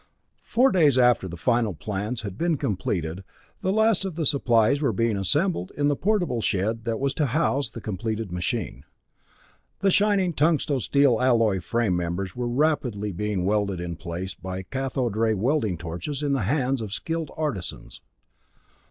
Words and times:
Four 0.41 0.71
days 0.71 0.97
after 0.97 1.27
the 1.27 1.37
final 1.37 1.75
plans 1.75 2.23
had 2.23 2.35
been 2.35 2.57
completed 2.57 3.23
the 3.61 3.71
last 3.71 4.03
of 4.03 4.15
the 4.15 4.25
supplies 4.25 4.81
were 4.81 4.91
being 4.91 5.15
assembled 5.15 5.71
in 5.77 5.89
the 5.89 5.95
portable 5.95 6.37
metal 6.37 6.41
shed 6.41 6.85
that 6.85 6.99
was 6.99 7.13
to 7.13 7.27
house 7.27 7.69
the 7.69 7.81
completed 7.81 8.31
machine. 8.31 8.83
The 9.81 9.91
shining 9.91 10.33
tungsto 10.33 10.79
steel 10.79 11.21
alloy 11.21 11.59
frame 11.59 11.95
members 11.95 12.35
were 12.35 12.49
rapidly 12.49 13.11
being 13.11 13.45
welded 13.45 13.79
in 13.79 13.95
place 13.95 14.33
by 14.33 14.63
cathode 14.63 15.15
ray 15.17 15.35
welding 15.35 15.77
torches 15.77 16.23
in 16.23 16.33
the 16.33 16.41
hands 16.49 16.81
of 16.81 16.91
skilled 16.91 17.29
artisans. 17.37 18.01